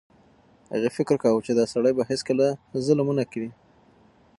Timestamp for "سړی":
1.73-1.91